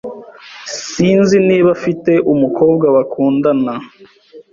Sinzi 0.89 1.37
niba 1.47 1.69
afite 1.77 2.11
umukobwa 2.33 2.85
bakundana. 2.95 3.73